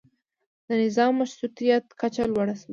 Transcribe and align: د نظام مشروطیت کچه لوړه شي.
د 0.67 0.69
نظام 0.83 1.11
مشروطیت 1.21 1.85
کچه 1.99 2.23
لوړه 2.31 2.55
شي. 2.61 2.67